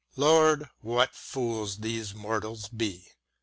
[0.15, 3.07] Lord, what fools these mortals be